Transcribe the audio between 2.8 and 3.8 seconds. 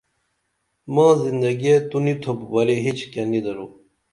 ہچکیہ نی درو